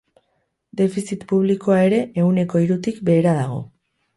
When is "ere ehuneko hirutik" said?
1.91-3.01